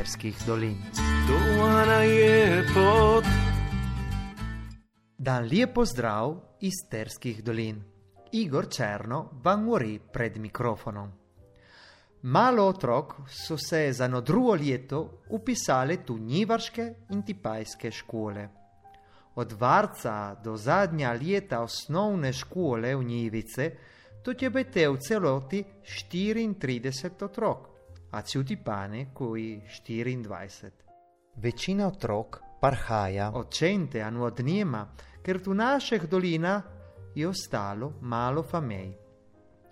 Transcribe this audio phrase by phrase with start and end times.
[0.00, 0.76] sterskih dolin.
[5.18, 7.82] Dan lepo zdrav iz sterskih dolin.
[8.32, 11.12] Igor Černo vam govori pred mikrofonom.
[12.22, 18.48] Malo otrok so se za no drugo leto upisali tu njivarske in tipajske škole.
[19.34, 23.70] Od varca do zadnja leta osnovne škole v Njivice,
[24.22, 27.69] to je bete v celoti 34 otrok,
[28.10, 30.70] a ciuti pane koji 24.
[31.36, 34.88] Večina otrok parhaja od cente a od njema,
[35.22, 36.62] ker tu naših dolina
[37.14, 38.96] je ostalo malo famej.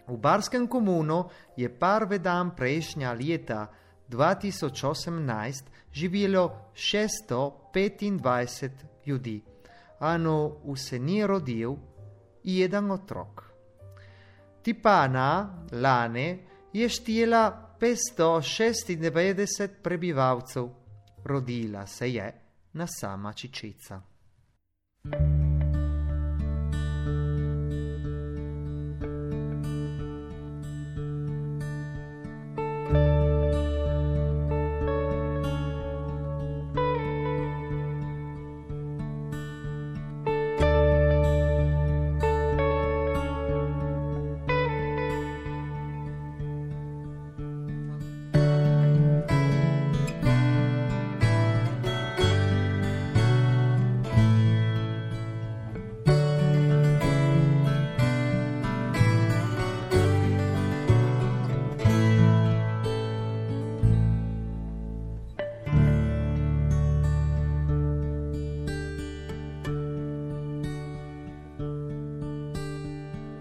[0.08, 3.66] V Barskem komunu je prvi dan prejšnja leta
[4.08, 8.70] 2018 živelo 625
[9.06, 9.42] ljudi,
[9.98, 11.76] ano vse ni rodil
[12.44, 13.42] jeden otrok.
[14.62, 16.38] Tipana lane
[16.72, 20.68] je štela 596 prebivalcev,
[21.24, 22.32] rodila se je
[22.72, 24.02] na sama čičica.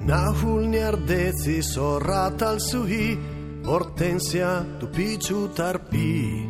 [0.07, 3.17] Na hulnjar deci so ratal suhi,
[3.65, 6.47] hortensija tu piču tarpi.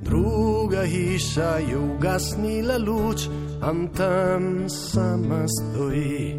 [0.00, 3.28] Druga hiša je ugasnila luč,
[3.60, 6.36] Antan sama stoji.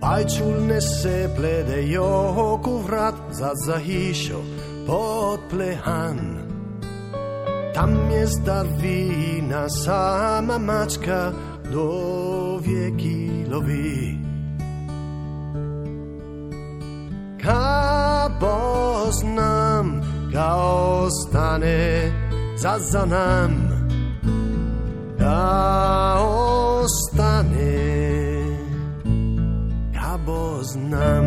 [0.00, 2.06] Pajčulne se pledejo
[2.36, 4.40] oko vrat za za hišo
[4.86, 6.18] pod plehan.
[7.74, 11.32] Tam je zdavina sama mačka
[11.72, 14.20] do wieki lowi.
[17.42, 19.86] Ka poznam,
[20.32, 20.48] ka
[21.04, 21.80] ostane
[22.56, 23.52] za za nam.
[25.18, 27.76] Ka ostane,
[29.96, 31.26] ka poznam.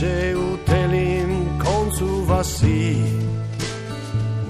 [0.00, 0.36] Žive
[1.96, 2.96] duše u vasi.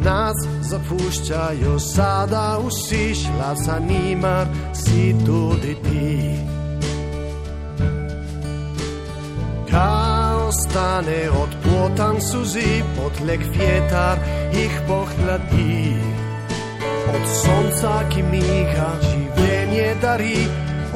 [0.05, 6.39] Nas zapuščajo sada vsi šla za nimar si tudi ti.
[9.71, 14.19] Kaj ostane od potan suzi potlek vjetar
[14.53, 15.97] jih pohladi.
[17.15, 20.47] Od sonca ki miha življenje dari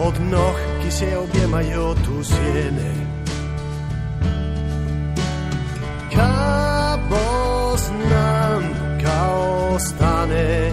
[0.06, 2.99] Od noh ki se objemajo tu sjene
[9.74, 10.72] ostane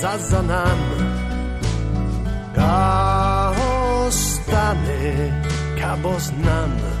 [0.00, 0.78] za za nam.
[2.56, 3.52] Ja
[4.06, 5.32] ostane
[5.80, 6.98] kabo znam.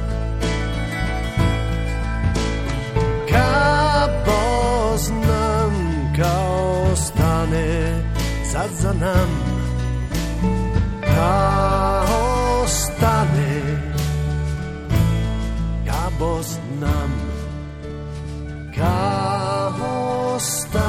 [4.98, 5.72] Znam
[6.16, 8.02] kao ostane
[8.52, 9.28] za za nam.
[11.16, 12.04] Ja
[12.62, 13.62] ostane
[15.86, 17.12] kabo znam.
[18.76, 20.87] Kao ostane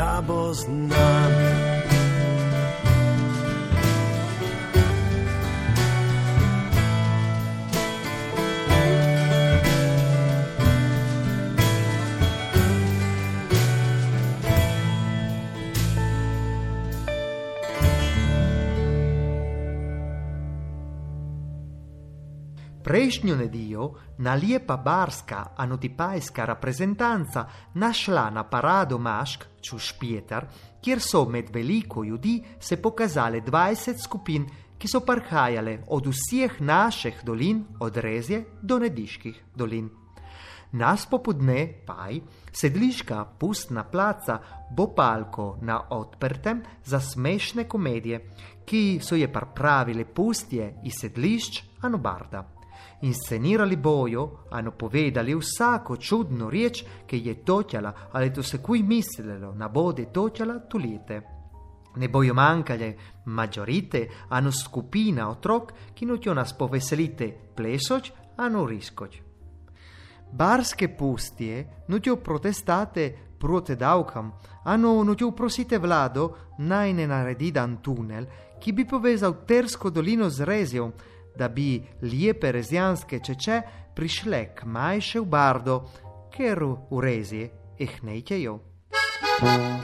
[0.00, 1.59] cabos na
[22.90, 23.84] Prejšnjo nedeljo
[24.18, 27.44] na lepa barska anotipajska reprezentanca
[27.74, 30.46] našla na parado Mašk čuš Pietar,
[30.82, 34.48] kjer so med veliko ljudi se pokazale 20 skupin,
[34.78, 39.88] ki so prhajale od vseh naših dolin, od Rezje do Nediških dolin.
[40.72, 42.20] Nas popodne paj,
[42.52, 44.40] sedliška pustna placa,
[44.70, 48.24] bo palko na odprtem za smešne komedije,
[48.66, 52.59] ki so je pripravile pustje iz sedlišč Anobarda.
[53.02, 59.54] Inscenirali bojo, hanno povedali vsako čudno riječ, ki je točala, ali to se kuj mislilo,
[59.54, 61.22] na bode točala tulite.
[61.96, 62.94] Ne bojo manjkale
[63.24, 69.20] mađorite, hanno skupina otrok, ki nutjo nas poveselite plesoč, hanno riskoč.
[70.32, 74.32] Barske pustije nutjo protestate proti davkam,
[74.64, 78.26] hanno nutjo prosite vlado naj ne naredi dan tunel,
[78.60, 80.90] ki bi povezal Tersko dolino z Rezijo,
[81.36, 83.62] da bi lepe rezijanske čeče
[83.94, 85.82] prišle k majše v Bardo,
[86.36, 88.58] ker v Reziji jih nećejo.
[89.40, 89.80] Gorna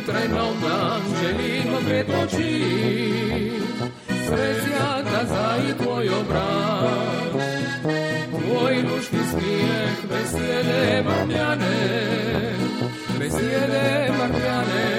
[0.00, 2.04] jutra je nova, želimo dve
[11.02, 11.72] marmiane,
[13.18, 14.89] bestie de marmiane.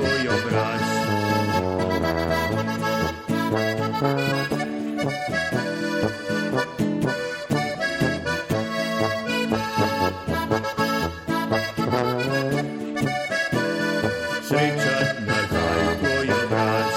[0.00, 0.82] Tvoj obraz.
[14.42, 16.94] Srečan nazaj tvoj obraz.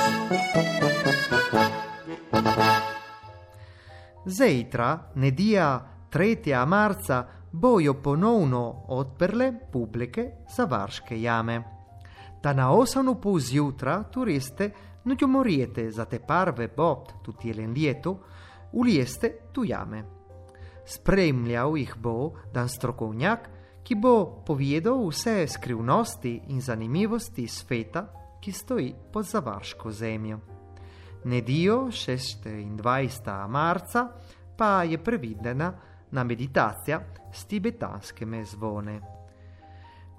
[4.26, 6.66] Zejtra, nedija 3.
[6.66, 11.73] marca, bojo ponovno odprle publike za varške jame.
[12.44, 14.72] Ta na osam pol zjutra turiste
[15.04, 18.20] nutjo morijete za te parve bot tudi jelen leto,
[18.72, 20.04] ulijeste tu jame.
[20.86, 23.50] Spremljal jih bo dan strokovnjak,
[23.84, 28.06] ki bo povedal vse skrivnosti in zanimivosti sveta,
[28.42, 30.40] ki stoji pod zavarško zemljo.
[31.24, 33.48] Nedijo 26.
[33.48, 34.08] marca
[34.58, 35.74] pa je previdena
[36.12, 37.00] na meditacija
[37.34, 39.23] s tibetanskimi zvone.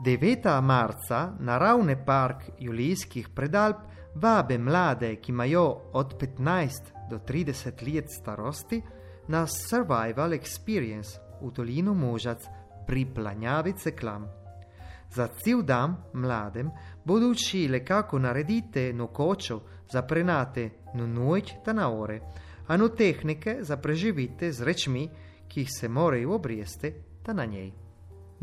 [0.04, 0.61] 9.
[0.61, 3.76] marca naravni park Julijskih predalp
[4.14, 6.70] vabe mlade, ki imajo od 15
[7.11, 8.82] do 30 let starosti,
[9.28, 12.44] na survival experience v dolino Možac
[12.87, 14.26] pri planjavi Ceklam.
[15.14, 16.70] Za cel dan mladem
[17.04, 19.61] bodo učili, kako narediti nokočo
[19.92, 22.20] za prenate no noč ta na ore,
[22.66, 25.08] a no tehnike za preživite z rečmi,
[25.49, 26.92] ki jih se morajo obresti
[27.23, 27.83] ta na njej.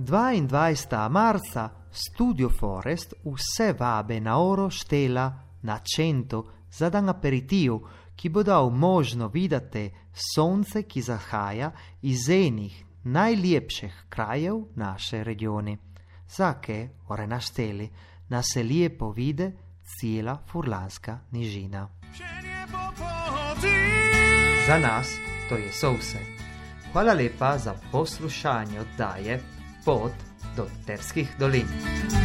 [0.03, 1.09] 22.
[1.09, 8.43] marca Studio Forest vse vabe na oro štela na cento za dan aperitivo, ki bo
[8.43, 9.91] dal možno videti
[10.33, 15.77] sonce, ki zahaja iz enih najlepših krajev naše regioni.
[16.37, 17.89] Zake, ore našteli,
[18.29, 19.51] nas se lepo vide
[19.83, 21.89] cela furlanska nižina.
[24.67, 25.07] Za nas
[25.49, 26.19] to je so vse.
[26.91, 30.13] Hvala lepa za poslušanje oddaje Pot
[30.55, 32.20] do Terskih dolin.